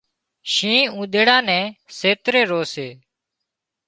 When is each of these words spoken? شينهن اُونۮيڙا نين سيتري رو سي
شينهن 0.53 0.89
اُونۮيڙا 0.95 1.37
نين 1.47 1.65
سيتري 1.97 2.43
رو 2.49 2.61
سي 2.73 2.87